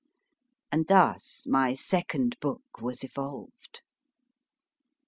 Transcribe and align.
And 0.71 0.87
thus 0.87 1.43
my 1.45 1.75
second 1.75 2.39
book 2.39 2.63
was 2.81 3.03
evolved. 3.03 3.83